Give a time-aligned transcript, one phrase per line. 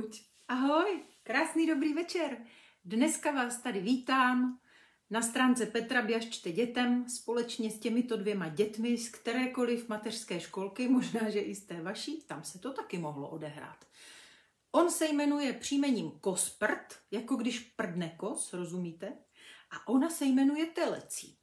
[0.00, 0.22] Buď.
[0.48, 2.46] Ahoj, krásný dobrý večer.
[2.84, 4.60] Dneska vás tady vítám
[5.10, 11.30] na stránce Petra Běžčte dětem společně s těmito dvěma dětmi z kterékoliv mateřské školky, možná,
[11.30, 13.84] že i z té vaší, tam se to taky mohlo odehrát.
[14.72, 19.18] On se jmenuje příjmením Kosprt, jako když prdne kos, rozumíte?
[19.70, 21.39] A ona se jmenuje Telecí.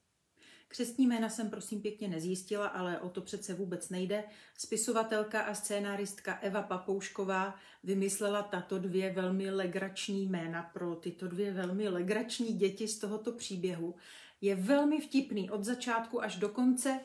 [0.67, 4.23] Křestní jména jsem prosím pěkně nezjistila, ale o to přece vůbec nejde.
[4.57, 11.89] Spisovatelka a scénáristka Eva Papoušková vymyslela tato dvě velmi legrační jména pro tyto dvě velmi
[11.89, 13.95] legrační děti z tohoto příběhu.
[14.41, 16.99] Je velmi vtipný od začátku až do konce.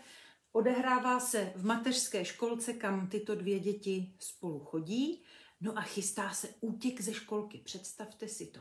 [0.53, 5.23] Odehrává se v mateřské školce, kam tyto dvě děti spolu chodí.
[5.61, 7.59] No a chystá se útěk ze školky.
[7.59, 8.61] Představte si to.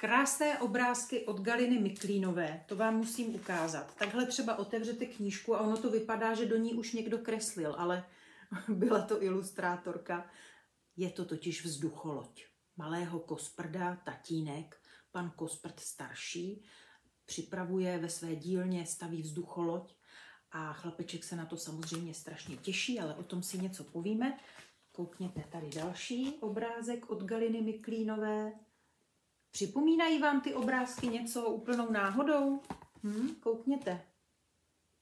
[0.00, 3.94] Krásné obrázky od Galiny Miklínové, to vám musím ukázat.
[3.94, 8.04] Takhle třeba otevřete knížku a ono to vypadá, že do ní už někdo kreslil, ale
[8.68, 10.30] byla to ilustrátorka.
[10.96, 12.46] Je to totiž vzducholoď.
[12.76, 14.80] Malého kosprda, tatínek,
[15.12, 16.64] pan Kosprt starší,
[17.26, 19.96] připravuje ve své dílně, staví vzducholoď
[20.50, 24.38] a chlapeček se na to samozřejmě strašně těší, ale o tom si něco povíme.
[24.92, 28.52] Koukněte tady další obrázek od Galiny Miklínové.
[29.50, 32.60] Připomínají vám ty obrázky něco úplnou náhodou?
[33.04, 34.02] Hm, koukněte.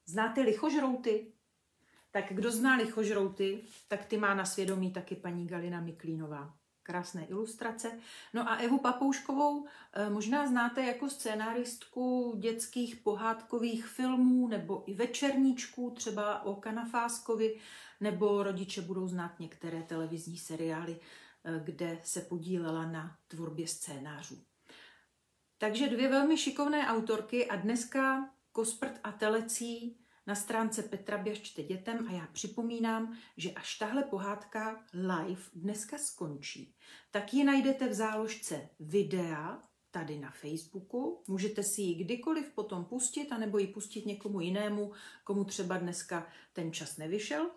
[0.06, 1.32] Znáte lichožrouty?
[2.10, 6.54] Tak kdo zná lichožrouty, tak ty má na svědomí taky paní Galina Miklínová.
[6.82, 8.00] Krásné ilustrace.
[8.34, 15.91] No a Evu Papouškovou eh, možná znáte jako scénáristku dětských pohádkových filmů nebo i večerníčků,
[15.91, 17.60] třeba o Kanafáskovi,
[18.00, 21.00] nebo rodiče budou znát některé televizní seriály
[21.64, 24.44] kde se podílela na tvorbě scénářů.
[25.58, 32.06] Takže dvě velmi šikovné autorky a dneska Kosprt a Telecí na stránce Petra Běžčte dětem
[32.09, 36.75] a já připomínám, že až tahle pohádka live dneska skončí,
[37.10, 41.22] tak ji najdete v záložce videa tady na Facebooku.
[41.28, 44.93] Můžete si ji kdykoliv potom pustit, anebo ji pustit někomu jinému,
[45.25, 47.50] komu třeba dneska ten čas nevyšel.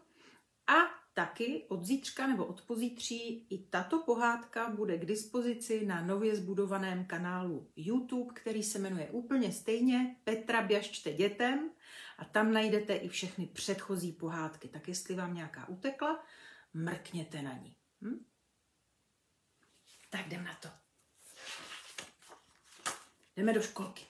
[0.68, 6.36] A taky od zítřka nebo od pozítří i tato pohádka bude k dispozici na nově
[6.36, 11.72] zbudovaném kanálu YouTube, který se jmenuje úplně stejně Petra Běžčte dětem
[12.18, 14.68] a tam najdete i všechny předchozí pohádky.
[14.68, 16.24] Tak jestli vám nějaká utekla,
[16.74, 17.76] mrkněte na ní.
[18.02, 18.26] Hm?
[20.10, 20.70] Tak jdem na to.
[23.36, 24.06] Jdeme do školky.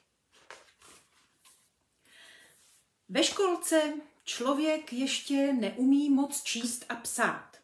[3.10, 7.58] Ve školce člověk ještě neumí moc číst a psát.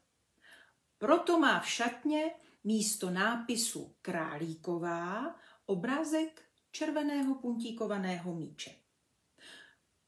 [0.97, 2.31] Proto má v šatně
[2.63, 5.35] místo nápisu králíková
[5.65, 6.41] obrázek
[6.71, 8.75] červeného puntíkovaného míče.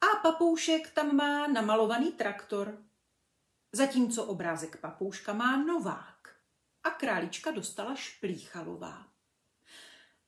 [0.02, 2.86] A papoušek tam má namalovaný traktor,
[3.72, 6.36] zatímco obrázek papouška má novák
[6.84, 9.08] a králička dostala šplíchalová.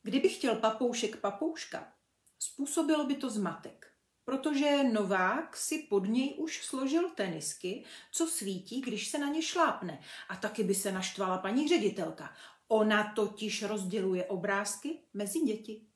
[0.02, 1.92] Kdyby chtěl papoušek papouška,
[2.38, 3.91] způsobilo by to zmatek
[4.24, 10.00] protože Novák si pod něj už složil tenisky, co svítí, když se na ně šlápne.
[10.28, 12.34] A taky by se naštvala paní ředitelka.
[12.68, 15.86] Ona totiž rozděluje obrázky mezi děti.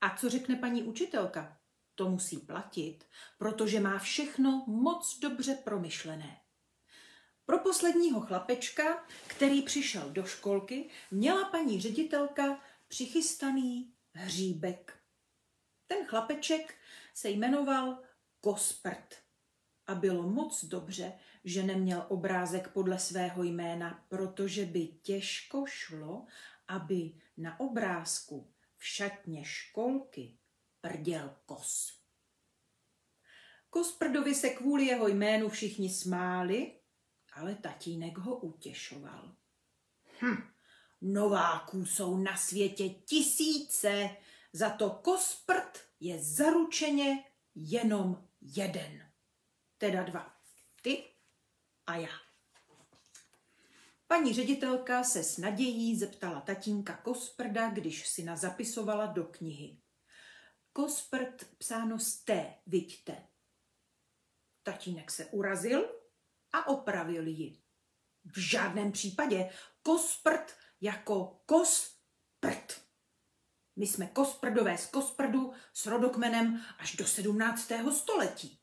[0.00, 1.56] A co řekne paní učitelka?
[1.94, 3.04] To musí platit,
[3.38, 6.40] protože má všechno moc dobře promyšlené.
[7.46, 14.99] Pro posledního chlapečka, který přišel do školky, měla paní ředitelka přichystaný hříbek.
[15.90, 16.74] Ten chlapeček
[17.14, 17.98] se jmenoval
[18.40, 19.14] Kosprt.
[19.86, 21.12] A bylo moc dobře,
[21.44, 26.26] že neměl obrázek podle svého jména, protože by těžko šlo,
[26.68, 30.38] aby na obrázku v šatně školky
[30.80, 32.00] prděl kos.
[33.70, 36.80] Kosprdovi se kvůli jeho jménu všichni smáli,
[37.32, 39.36] ale tatínek ho utěšoval.
[40.22, 40.42] Hm,
[41.00, 44.10] nováků jsou na světě tisíce,
[44.52, 47.24] za to Kosprt je zaručeně
[47.54, 49.10] jenom jeden.
[49.78, 50.36] Teda dva.
[50.82, 51.04] Ty
[51.86, 52.30] a já.
[54.06, 59.80] Paní ředitelka se s nadějí zeptala tatínka Kosprda, když si na zapisovala do knihy.
[60.72, 63.26] Kosprt psáno z té, vidíte.
[64.62, 65.88] Tatínek se urazil
[66.52, 67.62] a opravil ji.
[68.24, 69.50] V žádném případě
[69.82, 72.79] kosprt jako kosprt.
[73.76, 77.72] My jsme kosprdové z kosprdu s rodokmenem až do 17.
[77.98, 78.60] století.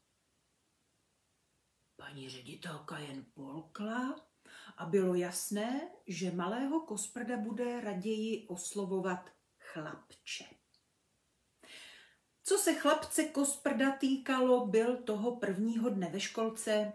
[1.96, 4.28] Paní ředitelka jen polkla
[4.78, 10.46] a bylo jasné, že malého kosprda bude raději oslovovat chlapče.
[12.44, 16.94] Co se chlapce kosprda týkalo, byl toho prvního dne ve školce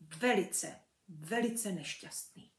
[0.00, 2.51] velice, velice nešťastný.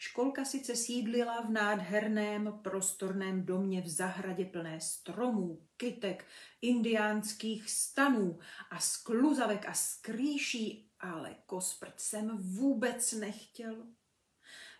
[0.00, 6.26] Školka sice sídlila v nádherném prostorném domě v zahradě plné stromů, kytek,
[6.62, 8.38] indiánských stanů
[8.70, 13.86] a skluzavek a skrýší, ale kosprt jsem vůbec nechtěl.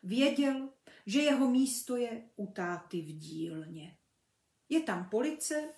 [0.02, 0.68] Věděl,
[1.06, 3.96] že jeho místo je u táty v dílně.
[4.68, 5.68] Je tam police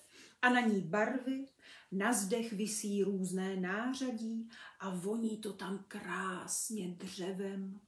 [0.43, 1.47] a na ní barvy,
[1.93, 4.49] na zdech visí různé nářadí
[4.81, 7.81] a voní to tam krásně dřevem.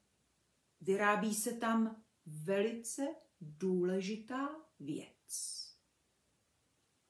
[0.82, 3.02] Vyrábí se tam velice
[3.40, 4.49] důležitá
[4.81, 5.12] věc.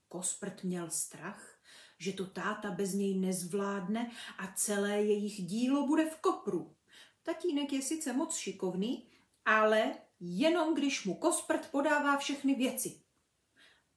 [0.09, 1.59] Kosprt měl strach,
[1.99, 6.77] že to táta bez něj nezvládne a celé jejich dílo bude v kopru.
[7.23, 9.09] Tatínek je sice moc šikovný,
[9.45, 13.01] ale jenom když mu Kosprt podává všechny věci.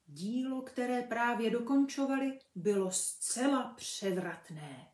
[0.06, 4.92] Dílo, které právě dokončovali, bylo zcela převratné.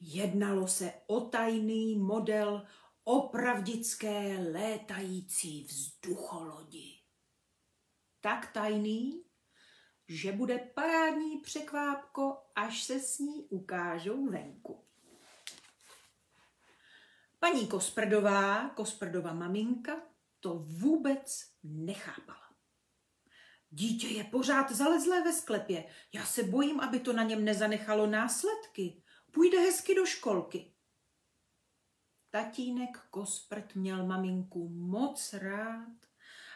[0.00, 2.66] Jednalo se o tajný model
[3.04, 7.00] opravdické létající vzducholodi.
[8.20, 9.24] Tak tajný,
[10.08, 14.84] že bude parádní překvápko, až se s ní ukážou venku.
[17.38, 20.02] Paní Kosprdová, Kosprdova maminka,
[20.40, 22.54] to vůbec nechápala.
[23.70, 25.84] Dítě je pořád zalezlé ve sklepě.
[26.12, 29.02] Já se bojím, aby to na něm nezanechalo následky.
[29.30, 30.73] Půjde hezky do školky.
[32.34, 35.96] Tatínek Kosprt měl maminku moc rád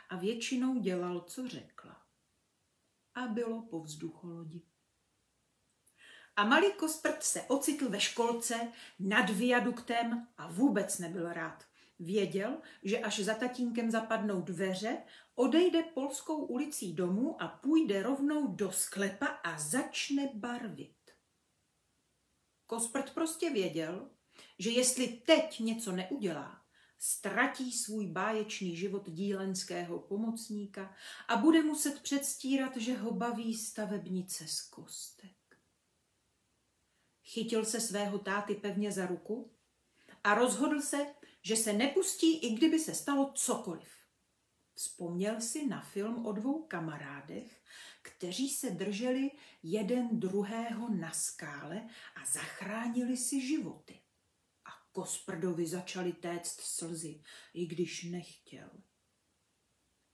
[0.09, 2.03] a většinou dělal, co řekla.
[3.15, 4.63] A bylo po vzducholodi.
[6.37, 11.65] A malý Kosprt se ocitl ve školce nad viaduktem a vůbec nebyl rád.
[11.99, 15.03] Věděl, že až za tatínkem zapadnou dveře,
[15.35, 21.11] odejde polskou ulicí domů a půjde rovnou do sklepa a začne barvit.
[22.67, 24.11] Kosprt prostě věděl,
[24.59, 26.63] že jestli teď něco neudělá,
[26.99, 30.95] ztratí svůj báječný život dílenského pomocníka
[31.29, 35.59] a bude muset předstírat, že ho baví stavebnice z kostek.
[37.25, 39.51] Chytil se svého táty pevně za ruku
[40.25, 41.07] a rozhodl se,
[41.43, 43.89] že se nepustí, i kdyby se stalo cokoliv.
[44.75, 47.63] Vzpomněl si na film o dvou kamarádech,
[48.03, 49.31] kteří se drželi
[49.63, 54.01] jeden druhého na skále a zachránili si životy.
[54.99, 57.23] Kosprdovi začali téct slzy,
[57.55, 58.71] i když nechtěl.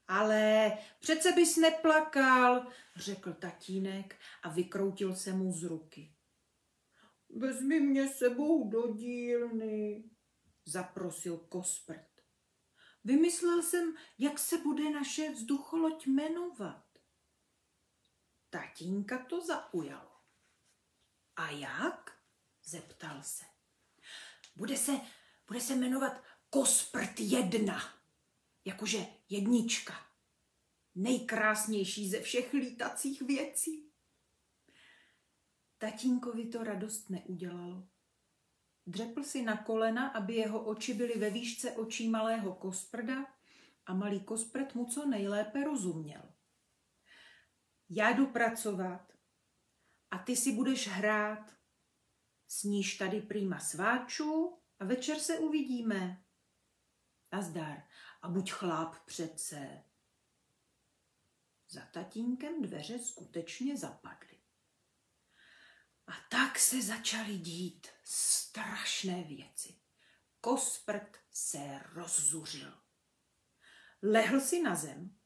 [0.08, 2.66] Ale přece bys neplakal,
[2.96, 6.14] řekl tatínek a vykroutil se mu z ruky.
[7.28, 10.10] Vezmi mě sebou do dílny,
[10.64, 12.20] zaprosil Kosprt.
[13.04, 16.84] Vymyslel jsem, jak se bude naše vzducholoď jmenovat.
[18.50, 20.12] Tatínka to zaujalo.
[21.36, 22.20] A jak?
[22.64, 23.53] zeptal se.
[24.56, 24.92] Bude se,
[25.46, 27.80] bude se jmenovat Kosprt jedna,
[28.64, 29.94] jakože jednička.
[30.94, 33.90] Nejkrásnější ze všech lítacích věcí.
[35.78, 37.88] Tatínkovi to radost neudělalo.
[38.86, 43.26] Dřepl si na kolena, aby jeho oči byly ve výšce očí malého kosprda
[43.86, 46.22] a malý kosprt mu co nejlépe rozuměl.
[47.90, 49.12] Já jdu pracovat
[50.10, 51.55] a ty si budeš hrát.
[52.58, 56.25] Sníš tady prýma sváčů a večer se uvidíme.
[57.32, 57.82] Nazdar
[58.23, 59.84] a buď chláp přece.
[61.69, 64.39] Za tatínkem dveře skutečně zapadly.
[66.06, 69.75] A tak se začaly dít strašné věci.
[70.41, 72.79] Kosprt se rozzuřil.
[74.03, 75.17] Lehl si na zem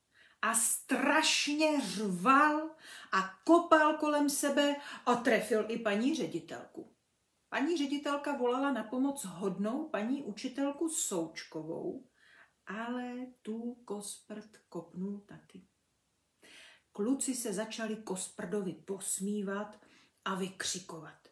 [0.43, 2.77] a strašně řval
[3.13, 6.98] a kopal kolem sebe a trefil i paní ředitelku.
[7.49, 12.05] Paní ředitelka volala na pomoc hodnou paní učitelku Součkovou,
[12.67, 15.67] ale tu Kosprt kopnul taky.
[16.93, 19.81] Kluci se začali Kosprdovi posmívat
[20.25, 21.28] a vykřikovat.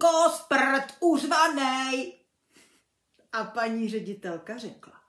[0.00, 2.24] Kosprt uřvanej!
[3.32, 5.00] A paní ředitelka řekla.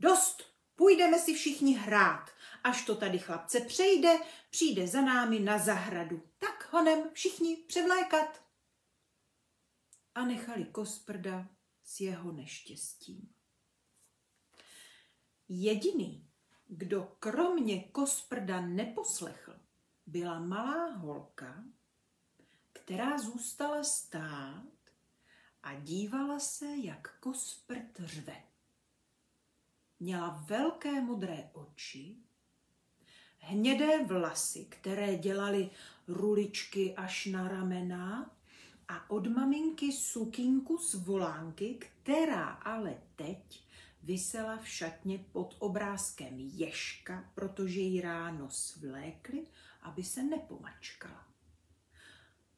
[0.00, 0.42] Dost,
[0.74, 2.30] půjdeme si všichni hrát.
[2.64, 4.18] Až to tady chlapce přejde,
[4.50, 6.22] přijde za námi na zahradu.
[6.38, 8.45] Tak honem všichni převlékat.
[10.16, 11.48] A nechali Kosprda
[11.82, 13.34] s jeho neštěstím.
[15.48, 16.28] Jediný,
[16.66, 19.60] kdo kromě Kosprda neposlechl,
[20.06, 21.64] byla malá holka,
[22.72, 24.72] která zůstala stát
[25.62, 28.42] a dívala se, jak kosprt řve.
[30.00, 32.16] Měla velké modré oči,
[33.38, 35.70] hnědé vlasy, které dělaly
[36.08, 38.35] ruličky až na ramena
[38.88, 43.64] a od maminky sukínku z volánky, která ale teď
[44.02, 49.46] vysela v šatně pod obrázkem ješka, protože ji ráno svlékli,
[49.82, 51.26] aby se nepomačkala.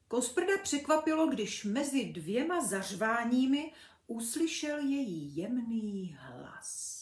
[0.08, 3.72] Kosprda překvapilo, když mezi dvěma zařváními
[4.06, 6.98] uslyšel její jemný hlas.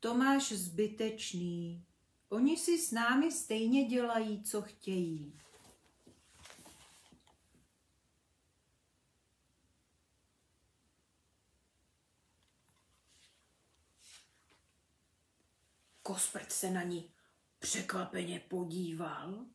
[0.00, 1.84] Tomáš zbytečný,
[2.28, 5.40] oni si s námi stejně dělají, co chtějí.
[16.08, 17.14] Kosprt se na ní
[17.58, 19.46] překvapeně podíval.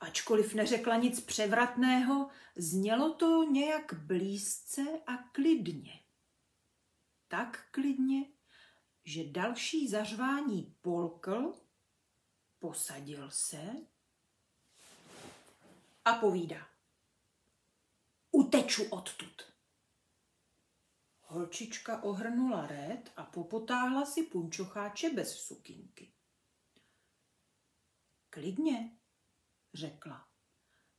[0.00, 6.04] Ačkoliv neřekla nic převratného, znělo to nějak blízce a klidně.
[7.28, 8.24] Tak klidně,
[9.04, 11.52] že další zařvání polkl,
[12.58, 13.76] posadil se
[16.04, 16.68] a povídá.
[18.30, 19.51] Uteču odtud.
[21.32, 26.12] Holčička ohrnula rét a popotáhla si punčocháče bez sukinky.
[28.30, 28.98] Klidně,
[29.74, 30.28] řekla.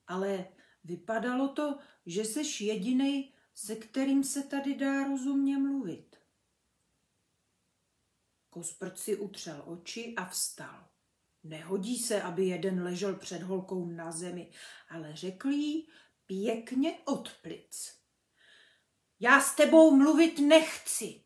[0.07, 0.47] Ale
[0.83, 6.15] vypadalo to, že seš jedinej, se kterým se tady dá rozumně mluvit.
[8.49, 10.89] Kosprt si utřel oči a vstal.
[11.43, 14.51] Nehodí se, aby jeden ležel před holkou na zemi,
[14.89, 15.89] ale řekl jí
[16.25, 18.02] pěkně od plic.
[19.23, 21.25] Já s tebou mluvit nechci.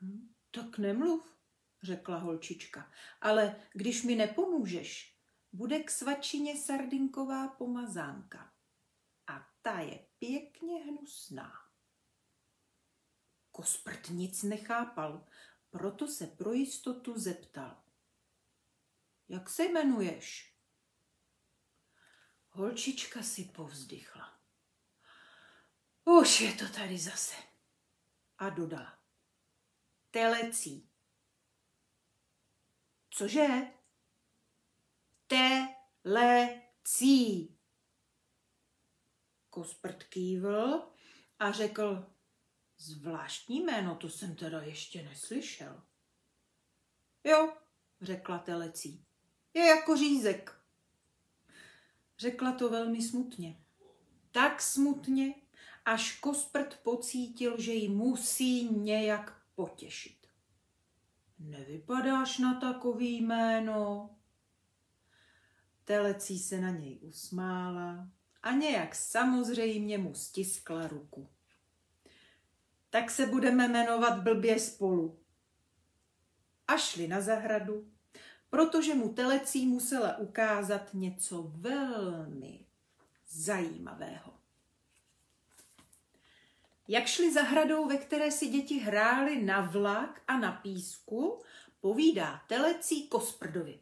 [0.00, 1.36] Hm, tak nemluv,
[1.82, 5.18] řekla holčička, ale když mi nepomůžeš,
[5.52, 8.54] bude k svačině sardinková pomazánka.
[9.26, 11.52] A ta je pěkně hnusná.
[13.50, 15.26] Kosprt nic nechápal,
[15.70, 17.82] proto se pro jistotu zeptal.
[19.28, 20.56] Jak se jmenuješ?
[22.48, 24.41] Holčička si povzdychla.
[26.04, 27.36] Už je to tady zase.
[28.38, 28.98] A dodala.
[30.10, 30.90] Telecí.
[33.10, 33.46] Cože?
[36.02, 36.78] Telecí.
[39.50, 40.92] Kosprt kývl
[41.38, 42.12] a řekl,
[42.78, 45.82] zvláštní jméno, to jsem teda ještě neslyšel.
[47.24, 47.56] Jo,
[48.00, 49.06] řekla telecí.
[49.54, 50.60] Je jako řízek.
[52.18, 53.64] Řekla to velmi smutně.
[54.30, 55.34] Tak smutně,
[55.84, 60.26] až Kosprt pocítil, že ji musí nějak potěšit.
[61.38, 64.10] Nevypadáš na takový jméno.
[65.84, 68.08] Telecí se na něj usmála
[68.42, 71.28] a nějak samozřejmě mu stiskla ruku.
[72.90, 75.18] Tak se budeme jmenovat blbě spolu.
[76.68, 77.92] A šli na zahradu,
[78.50, 82.66] protože mu telecí musela ukázat něco velmi
[83.28, 84.41] zajímavého.
[86.92, 91.42] Jak šli zahradou, ve které si děti hrály na vlak a na písku,
[91.80, 93.80] povídá telecí Kosprdovi.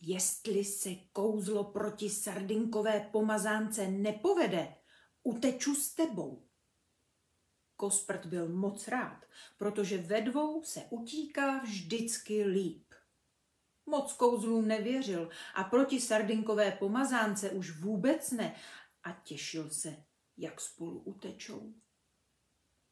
[0.00, 4.74] Jestli se kouzlo proti sardinkové pomazánce nepovede,
[5.22, 6.48] uteču s tebou.
[7.76, 9.24] Kosprd byl moc rád,
[9.56, 12.94] protože ve dvou se utíká vždycky líp.
[13.86, 18.54] Moc kouzlům nevěřil a proti sardinkové pomazánce už vůbec ne
[19.04, 20.09] a těšil se,
[20.40, 21.74] jak spolu utečou.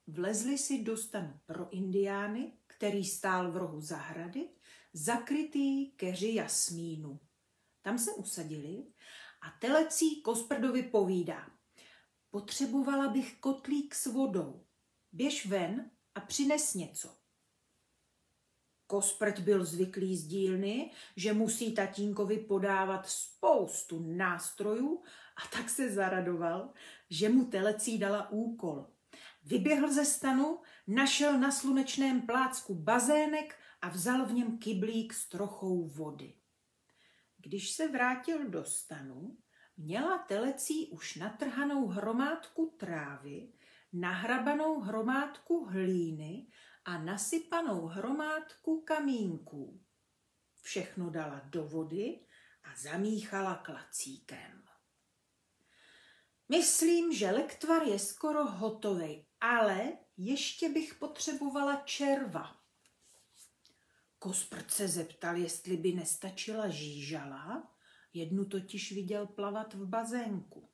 [0.07, 4.49] Vlezli si do stanu pro indiány, který stál v rohu zahrady,
[4.93, 7.21] zakrytý keři jasmínu.
[7.83, 8.87] Tam se usadili
[9.41, 11.51] a telecí Kosprdovi povídá.
[12.31, 14.67] Potřebovala bych kotlík s vodou.
[15.13, 17.18] Běž ven a přines něco.
[18.91, 25.03] Kosprt byl zvyklý z dílny, že musí tatínkovi podávat spoustu nástrojů
[25.37, 26.73] a tak se zaradoval,
[27.11, 28.87] že mu telecí dala úkol.
[29.45, 35.87] Vyběhl ze stanu, našel na slunečném plácku bazének a vzal v něm kyblík s trochou
[35.87, 36.35] vody.
[37.39, 39.37] Když se vrátil do stanu,
[39.77, 43.53] měla telecí už natrhanou hromádku trávy,
[43.93, 46.47] nahrabanou hromádku hlíny
[46.85, 49.81] a nasypanou hromádku kamínků.
[50.63, 52.21] Všechno dala do vody
[52.65, 54.65] a zamíchala klacíkem.
[56.49, 62.57] Myslím, že lektvar je skoro hotový, ale ještě bych potřebovala červa.
[64.19, 67.75] Kosprt se zeptal, jestli by nestačila žížala,
[68.13, 70.71] jednu totiž viděl plavat v bazénku.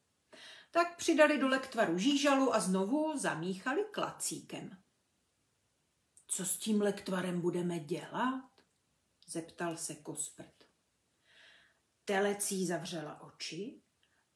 [0.70, 4.83] Tak přidali do lektvaru žížalu a znovu zamíchali klacíkem.
[6.34, 8.50] Co s tím lektvarem budeme dělat?
[9.26, 10.64] zeptal se Kosprt.
[12.04, 13.82] Telecí zavřela oči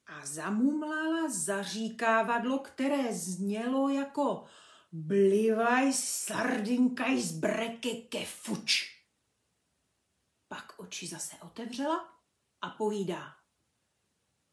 [0.06, 4.44] a zamumlala zaříkávadlo, které znělo jako
[4.92, 9.02] blivaj sardinkaj z breke ke fuč.
[10.48, 12.18] Pak oči zase otevřela
[12.60, 13.36] a povídá.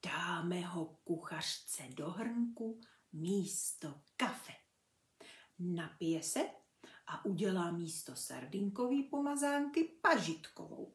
[0.06, 2.82] Dáme ho kuchařce do hrnku
[3.14, 4.54] místo kafe.
[5.60, 6.65] Napije se
[7.08, 10.94] a udělá místo sardinkový pomazánky pažitkovou.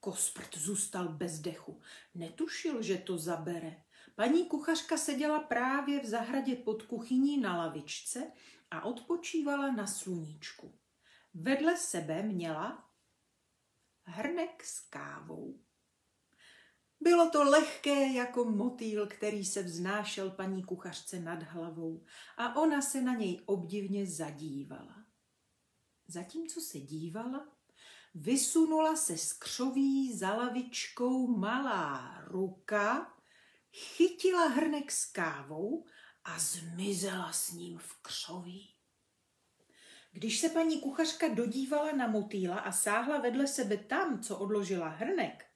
[0.00, 1.80] Kosprt zůstal bez dechu.
[2.14, 3.82] Netušil, že to zabere.
[4.14, 8.32] Paní kuchařka seděla právě v zahradě pod kuchyní na lavičce
[8.70, 10.78] a odpočívala na sluníčku.
[11.34, 12.90] Vedle sebe měla
[14.04, 15.60] hrnek s kávou.
[17.00, 22.04] Bylo to lehké jako motýl, který se vznášel paní kuchařce nad hlavou
[22.36, 25.04] a ona se na něj obdivně zadívala.
[26.08, 27.48] Zatímco se dívala,
[28.14, 33.14] vysunula se z křoví za lavičkou malá ruka,
[33.72, 35.84] chytila hrnek s kávou
[36.24, 38.74] a zmizela s ním v křoví.
[40.12, 45.47] Když se paní kuchařka dodívala na motýla a sáhla vedle sebe tam, co odložila hrnek,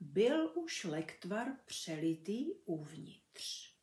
[0.00, 3.74] byl už lektvar přelitý uvnitř.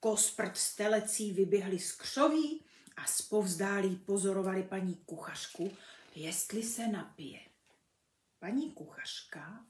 [0.00, 2.64] Kosprt s telecí vyběhli z křoví
[2.96, 5.76] a zpovzdálí pozorovali paní kuchařku,
[6.14, 7.40] jestli se napije.
[8.38, 9.66] Paní kuchařka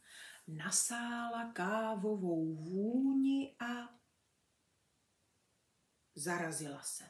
[0.48, 3.96] nasála kávovou vůni a
[6.14, 7.04] zarazila se.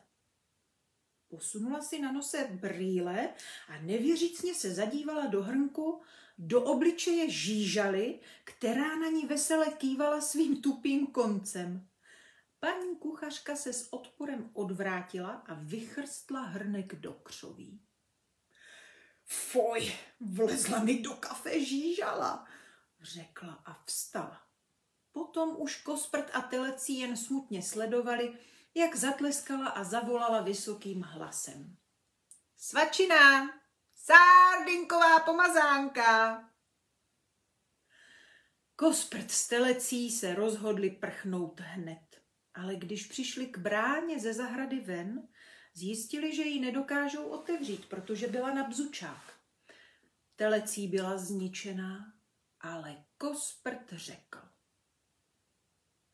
[1.29, 3.35] Posunula si na nose brýle
[3.69, 6.03] a nevěřícně se zadívala do hrnku,
[6.39, 11.89] do obličeje žížaly, která na ní vesele kývala svým tupým koncem.
[12.61, 17.81] Paní kuchařka se s odporem odvrátila a vychrstla hrnek do křoví.
[19.25, 22.47] Foj, vlezla mi do kafe žížala,
[23.01, 24.43] řekla a vstala.
[25.13, 28.39] Potom už kosprt a telecí jen smutně sledovali,
[28.75, 31.77] jak zatleskala a zavolala vysokým hlasem.
[32.57, 33.51] Svačina,
[34.07, 36.43] sardinková pomazánka.
[38.77, 42.23] Kosprt s telecí se rozhodli prchnout hned,
[42.55, 45.29] ale když přišli k bráně ze zahrady ven,
[45.75, 49.41] zjistili, že ji nedokážou otevřít, protože byla na bzučák.
[50.37, 52.13] Telecí byla zničená,
[52.61, 54.39] ale Kosprt řekl.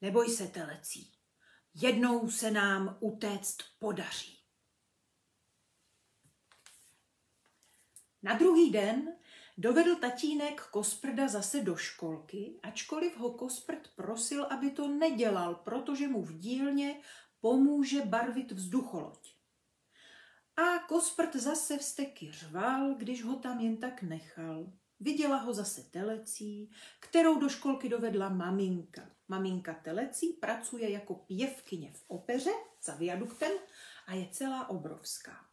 [0.01, 1.13] Neboj se, telecí,
[1.75, 4.42] jednou se nám utéct podaří.
[8.23, 9.17] Na druhý den
[9.59, 16.23] dovedl tatínek Kosprda zase do školky, ačkoliv ho Kosprt prosil, aby to nedělal, protože mu
[16.23, 17.01] v dílně
[17.41, 19.35] pomůže barvit vzducholoď.
[20.57, 24.73] A Kosprt zase vsteky řval, když ho tam jen tak nechal.
[25.01, 29.11] Viděla ho zase telecí, kterou do školky dovedla maminka.
[29.29, 32.51] Maminka telecí pracuje jako pěvkyně v opeře
[32.83, 33.53] za viaduktem
[34.07, 35.52] a je celá obrovská.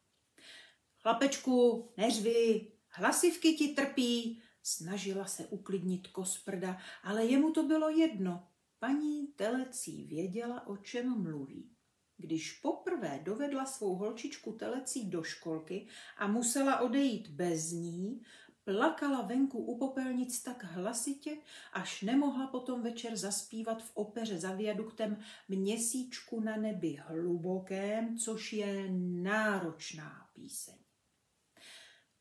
[1.01, 8.47] Chlapečku, neřvi, hlasivky ti trpí, snažila se uklidnit kosprda, ale jemu to bylo jedno.
[8.79, 11.71] Paní telecí věděla, o čem mluví.
[12.17, 18.21] Když poprvé dovedla svou holčičku telecí do školky a musela odejít bez ní,
[18.63, 21.37] plakala venku u popelnic tak hlasitě,
[21.73, 28.89] až nemohla potom večer zaspívat v opeře za viaduktem Měsíčku na nebi hlubokém, což je
[29.21, 30.88] náročná píseň.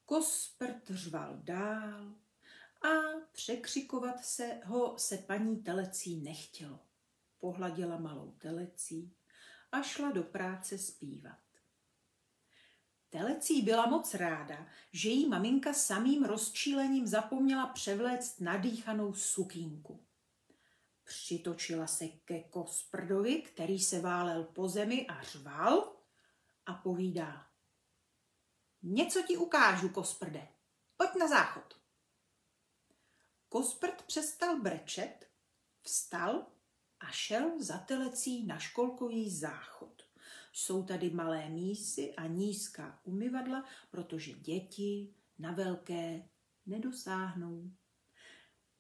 [0.08, 2.14] Kosprt řval dál
[2.82, 2.88] a
[3.32, 6.80] překřikovat se ho se paní telecí nechtělo.
[7.38, 9.12] Pohladila malou telecí
[9.72, 11.38] a šla do práce zpívat.
[13.10, 20.06] Telecí byla moc ráda, že jí maminka samým rozčílením zapomněla převléct nadýchanou sukínku.
[21.04, 25.96] Přitočila se ke Kosprdovi, který se válel po zemi a řval
[26.66, 27.47] a povídá.
[28.82, 30.48] Něco ti ukážu, Kosprde.
[30.96, 31.78] Pojď na záchod.
[33.48, 35.30] Kosprd přestal brečet,
[35.82, 36.46] vstal
[37.00, 40.02] a šel za telecí na školkový záchod.
[40.52, 46.28] Jsou tady malé mísy a nízká umyvadla, protože děti na velké
[46.66, 47.70] nedosáhnou.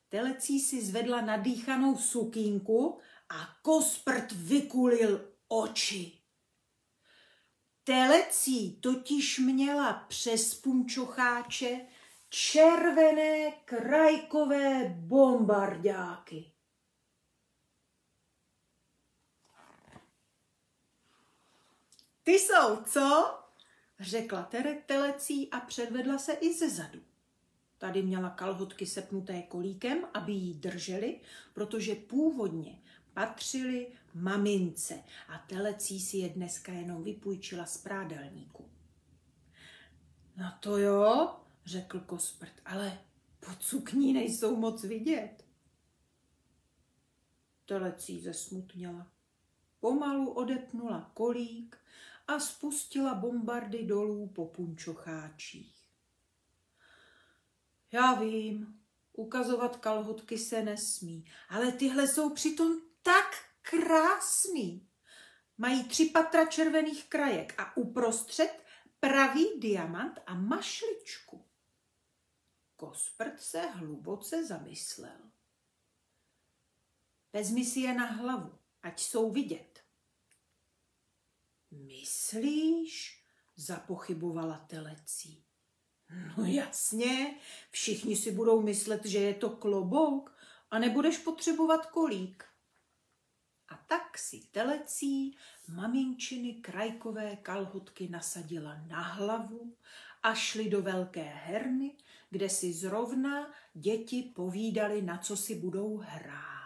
[0.08, 6.17] Telecí si zvedla nadýchanou sukínku a kosprt vykulil oči.
[7.88, 11.80] Telecí totiž měla přes punčocháče
[12.28, 16.52] červené krajkové bombardáky.
[22.22, 23.38] Ty jsou, co?
[24.00, 27.00] řekla Tere telecí a předvedla se i ze zadu.
[27.78, 31.20] Tady měla kalhotky sepnuté kolíkem, aby jí drželi,
[31.54, 32.82] protože původně
[33.14, 38.70] patřili mamince a telecí si je dneska jenom vypůjčila z prádelníku.
[40.36, 42.98] No to jo, řekl Kosprt, ale
[43.40, 45.44] pod sukní nejsou moc vidět.
[47.66, 49.12] Telecí zesmutněla.
[49.80, 51.76] Pomalu odepnula kolík
[52.26, 55.78] a spustila bombardy dolů po punčocháčích.
[57.92, 58.80] Já vím,
[59.12, 64.88] ukazovat kalhotky se nesmí, ale tyhle jsou přitom tak krásný.
[65.58, 68.64] Mají tři patra červených krajek a uprostřed
[69.00, 71.44] pravý diamant a mašličku.
[72.76, 75.30] Kosprt se hluboce zamyslel.
[77.32, 79.84] Vezmi si je na hlavu, ať jsou vidět.
[81.70, 83.24] Myslíš?
[83.56, 85.44] Zapochybovala telecí.
[86.36, 90.36] No jasně, všichni si budou myslet, že je to klobouk
[90.70, 92.47] a nebudeš potřebovat kolík.
[93.88, 95.36] Tak si telecí
[95.68, 99.76] maminčiny krajkové kalhotky nasadila na hlavu
[100.22, 101.96] a šli do velké herny,
[102.30, 106.58] kde si zrovna děti povídali, na co si budou hrát.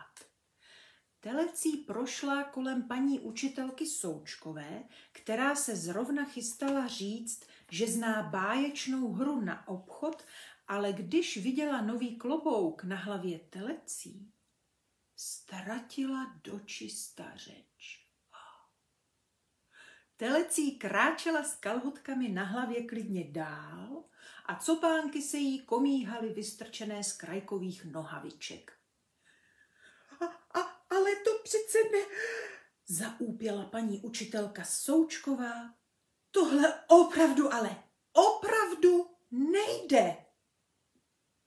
[1.21, 9.41] Telecí prošla kolem paní učitelky Součkové, která se zrovna chystala říct, že zná báječnou hru
[9.41, 10.25] na obchod,
[10.69, 14.32] ale když viděla nový klobouk na hlavě telecí,
[15.23, 18.07] ztratila dočista řeč.
[20.17, 24.05] Telecí kráčela s kalhotkami na hlavě klidně dál
[24.47, 28.73] a copánky se jí komíhaly vystrčené z krajkových nohaviček.
[30.21, 30.25] A,
[30.59, 32.17] a, ale to přece ne...
[32.87, 35.75] Zaúpěla paní učitelka Součková.
[36.31, 37.83] Tohle opravdu, ale
[38.13, 40.17] opravdu nejde.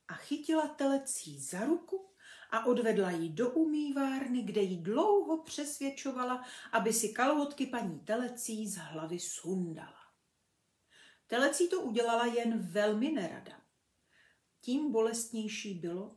[0.08, 2.15] A chytila telecí za ruku
[2.56, 8.76] a odvedla ji do umývárny, kde ji dlouho přesvědčovala, aby si kalhotky paní telecí z
[8.76, 10.06] hlavy sundala.
[11.26, 13.60] Telecí to udělala jen velmi nerada.
[14.60, 16.16] Tím bolestnější bylo,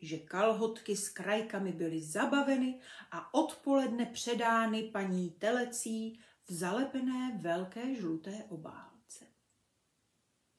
[0.00, 8.44] že kalhotky s krajkami byly zabaveny a odpoledne předány paní telecí v zalepené velké žluté
[8.48, 8.93] obálce.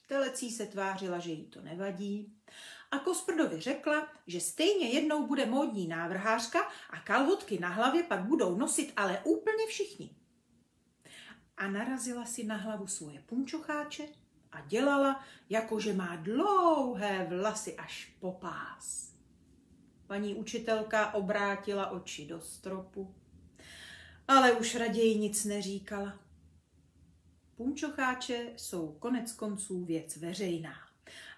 [0.08, 2.34] Telecí se tvářila, že jí to nevadí
[2.92, 8.58] a Kosprdovi řekla, že stejně jednou bude módní návrhářka a kalhotky na hlavě pak budou
[8.58, 10.10] nosit ale úplně všichni.
[11.58, 14.04] A narazila si na hlavu svoje punčocháče
[14.52, 19.14] a dělala, jako že má dlouhé vlasy až po pás.
[20.08, 23.16] Paní učitelka obrátila oči do stropu,
[24.28, 26.25] ale už raději nic neříkala.
[27.56, 30.76] Punčocháče jsou konec konců věc veřejná.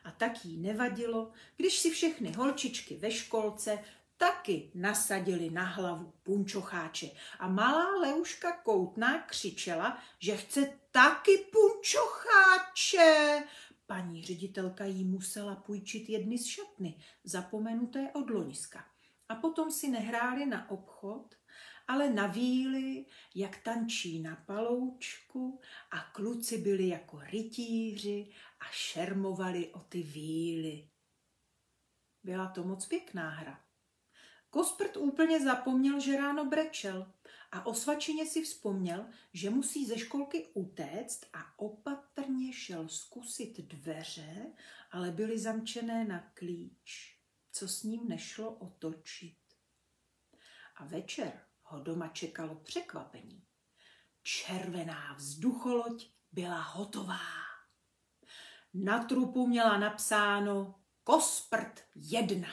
[0.03, 3.79] A tak jí nevadilo, když si všechny holčičky ve školce
[4.17, 7.09] taky nasadili na hlavu punčocháče.
[7.39, 13.43] A malá Leuška Koutná křičela, že chce taky punčocháče.
[13.85, 18.85] Paní ředitelka jí musela půjčit jedny z šatny, zapomenuté od loňska.
[19.29, 21.35] A potom si nehráli na obchod,
[21.87, 29.79] ale na víly, jak tančí na paloučku a kluci byli jako rytíři a šermovali o
[29.79, 30.89] ty víly.
[32.23, 33.63] Byla to moc pěkná hra.
[34.49, 37.13] Kosprt úplně zapomněl, že ráno brečel
[37.51, 44.45] a o svačině si vzpomněl, že musí ze školky utéct a opatrně šel zkusit dveře,
[44.91, 47.19] ale byly zamčené na klíč,
[47.51, 49.37] co s ním nešlo otočit.
[50.75, 53.43] A večer ho doma čekalo překvapení.
[54.23, 57.19] Červená vzducholoď byla hotová.
[58.73, 62.49] Na trupu měla napsáno Kosprt jedna.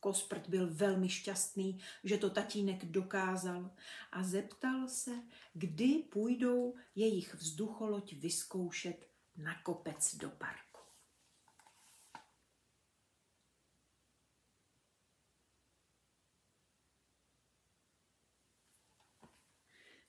[0.00, 3.70] Kosprt byl velmi šťastný, že to tatínek dokázal
[4.12, 5.10] a zeptal se,
[5.54, 10.65] kdy půjdou jejich vzducholoď vyzkoušet na kopec do parku.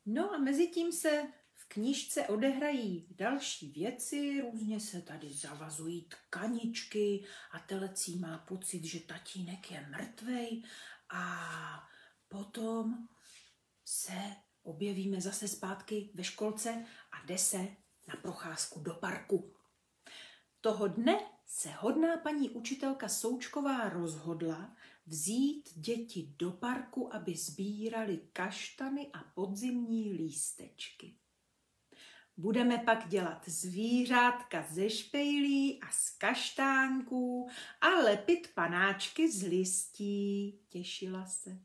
[0.09, 1.27] No a mezi tím se
[1.67, 9.71] knížce odehrají další věci, různě se tady zavazují tkaničky a telecí má pocit, že tatínek
[9.71, 10.63] je mrtvej
[11.09, 11.23] a
[12.27, 13.07] potom
[13.85, 17.57] se objevíme zase zpátky ve školce a jde se
[18.07, 19.53] na procházku do parku.
[20.61, 24.75] Toho dne se hodná paní učitelka Součková rozhodla
[25.07, 31.15] vzít děti do parku, aby sbírali kaštany a podzimní lístečky.
[32.37, 37.49] Budeme pak dělat zvířátka ze špejlí a z kaštánků
[37.81, 40.59] a lepit panáčky z listí.
[40.69, 41.59] Těšila se.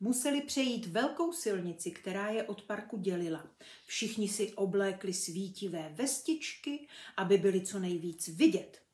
[0.00, 3.50] Museli přejít velkou silnici, která je od parku dělila.
[3.86, 8.85] Všichni si oblékli svítivé vestičky, aby byli co nejvíc vidět.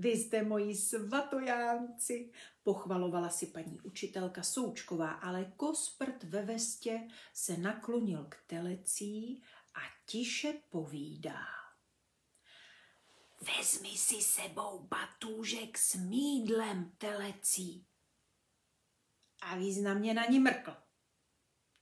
[0.00, 2.30] Vy jste moji svatojánci,
[2.62, 9.42] pochvalovala si paní učitelka Součková, ale kosprt ve vestě se naklonil k telecí
[9.74, 11.40] a tiše povídá.
[13.40, 17.86] Vezmi si sebou batůžek s mídlem telecí.
[19.40, 20.76] A významně na ní mrkl.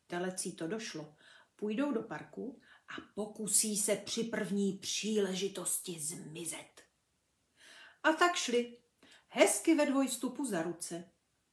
[0.06, 1.14] Telecí to došlo.
[1.56, 6.75] Půjdou do parku a pokusí se při první příležitosti zmizet.
[8.06, 8.76] A tak šli,
[9.28, 11.10] hezky ve dvojstupu za ruce.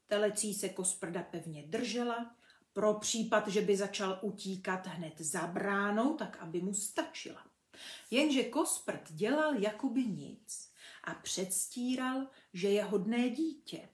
[0.08, 2.36] Telecí se kosprda pevně držela,
[2.74, 7.48] pro případ, že by začal utíkat hned za bránou, tak aby mu stačila.
[8.12, 10.72] Jenže Kosprt dělal jakoby nic
[11.04, 13.90] a předstíral, že je hodné dítě.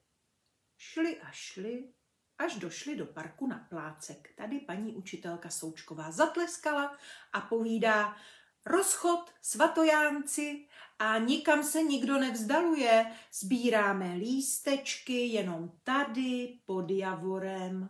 [0.77, 1.93] Šli a šli,
[2.37, 4.33] až došli do parku na plácek.
[4.35, 6.97] Tady paní učitelka Součková zatleskala
[7.33, 8.15] a povídá,
[8.69, 10.67] rozchod, svatojánci
[10.99, 13.15] a nikam se nikdo nevzdaluje.
[13.33, 17.89] Sbíráme lístečky jenom tady pod javorem.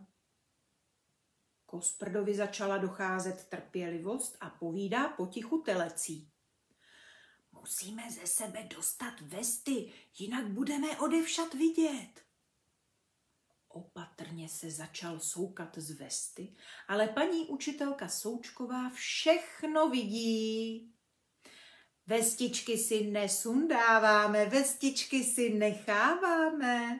[1.66, 6.32] Kosprdovi začala docházet trpělivost a povídá potichu telecí.
[7.52, 12.29] Musíme ze sebe dostat vesty, jinak budeme odevšat vidět.
[13.70, 16.56] Opatrně se začal soukat z vesty,
[16.88, 20.94] ale paní učitelka Součková všechno vidí.
[22.08, 27.00] Vestičky si nesundáváme, vestičky si necháváme.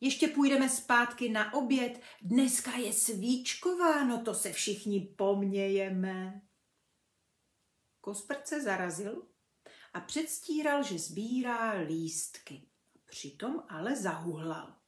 [0.00, 2.00] Ještě půjdeme zpátky na oběd.
[2.22, 6.42] Dneska je svíčkováno, to se všichni pomějeme.
[8.00, 9.28] Kosprt se zarazil
[9.94, 12.62] a předstíral, že sbírá lístky.
[13.06, 14.85] Přitom ale zahuhlal.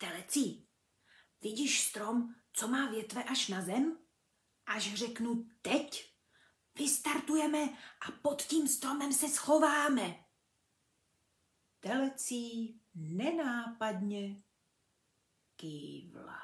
[0.00, 0.68] Telecí,
[1.40, 3.98] vidíš strom, co má větve až na zem?
[4.66, 6.14] Až řeknu teď,
[6.74, 7.58] vystartujeme
[8.08, 10.24] a pod tím stromem se schováme.
[11.80, 14.42] Telecí nenápadně
[15.56, 16.40] kývla.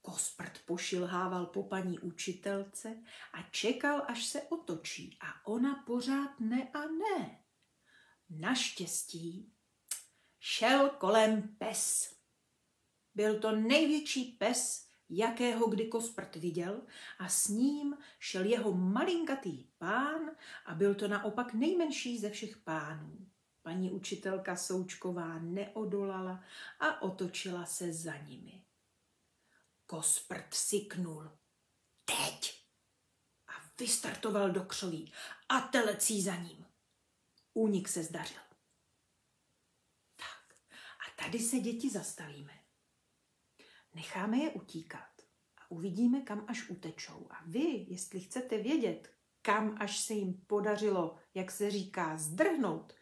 [0.00, 6.80] Kosprt pošilhával po paní učitelce a čekal, až se otočí a ona pořád ne a
[6.86, 7.44] ne.
[8.30, 9.56] Naštěstí
[10.42, 12.14] šel kolem pes.
[13.14, 16.82] Byl to největší pes, jakého kdy Kosprt viděl
[17.18, 20.30] a s ním šel jeho malinkatý pán
[20.66, 23.26] a byl to naopak nejmenší ze všech pánů.
[23.62, 26.44] Paní učitelka Součková neodolala
[26.80, 28.64] a otočila se za nimi.
[29.86, 31.30] Kosprt syknul.
[32.04, 32.62] Teď!
[33.48, 35.12] A vystartoval do křoví
[35.48, 36.66] a telecí za ním.
[37.54, 38.51] Únik se zdařil.
[41.22, 42.52] Tady se děti zastavíme.
[43.94, 45.08] Necháme je utíkat
[45.58, 47.26] a uvidíme, kam až utečou.
[47.30, 52.92] A vy, jestli chcete vědět, kam až se jim podařilo, jak se říká, zdrhnout,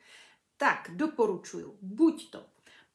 [0.57, 2.50] tak doporučuju buď to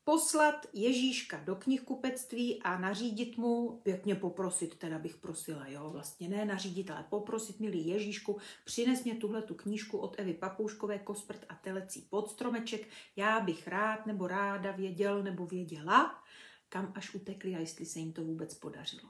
[0.06, 6.46] poslat Ježíška do knihkupectví a nařídit mu, pěkně poprosit, teda bych prosila, jo, vlastně ne
[6.46, 11.56] nařídit, ale poprosit, milý Ježíšku, přines mě tuhle tu knížku od Evy Papouškové, Kosprt a
[11.56, 16.24] telecí pod stromeček, já bych rád nebo ráda věděl nebo věděla,
[16.70, 19.10] kam až utekli a jestli se jim to vůbec podařilo.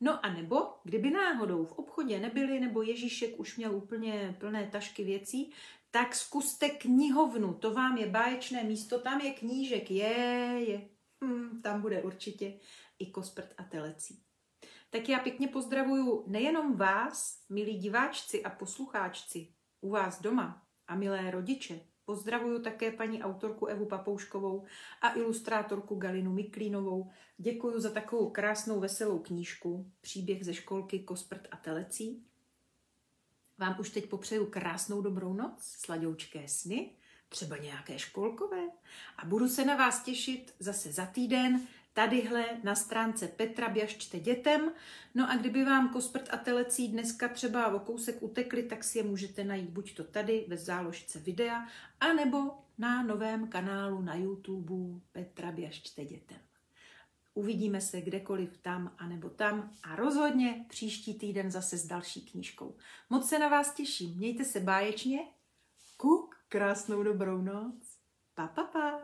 [0.00, 5.04] No a nebo, kdyby náhodou v obchodě nebyli, nebo Ježíšek už měl úplně plné tašky
[5.04, 5.52] věcí,
[5.90, 10.14] tak zkuste knihovnu, to vám je báječné místo, tam je knížek, je,
[10.66, 10.88] je,
[11.24, 12.60] hm, tam bude určitě
[12.98, 14.22] i kosprt a telecí.
[14.90, 19.48] Tak já pěkně pozdravuju nejenom vás, milí diváčci a poslucháčci,
[19.80, 21.80] u vás doma a milé rodiče.
[22.04, 24.64] Pozdravuju také paní autorku Evu Papouškovou
[25.02, 27.10] a ilustrátorku Galinu Miklínovou.
[27.38, 32.28] Děkuji za takovou krásnou veselou knížku Příběh ze školky Kosprt a telecí
[33.58, 36.90] vám už teď popřeju krásnou dobrou noc, sladoučké sny,
[37.28, 38.62] třeba nějaké školkové
[39.16, 41.60] a budu se na vás těšit zase za týden
[41.92, 44.72] tadyhle na stránce Petra Běžčte dětem.
[45.14, 49.04] No a kdyby vám kosprt a telecí dneska třeba o kousek utekli, tak si je
[49.04, 51.66] můžete najít buď to tady ve záložce videa,
[52.00, 52.38] anebo
[52.78, 56.47] na novém kanálu na YouTube Petra Běžčte dětem.
[57.38, 62.76] Uvidíme se kdekoliv tam a nebo tam a rozhodně příští týden zase s další knížkou.
[63.10, 64.16] Moc se na vás těším.
[64.16, 65.18] Mějte se báječně.
[65.96, 67.74] Kuk, krásnou dobrou noc.
[68.34, 69.00] Pa, pa, pa.